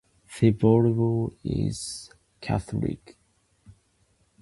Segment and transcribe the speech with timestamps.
[0.27, 2.09] Thibodeau is
[2.41, 3.19] Catholic.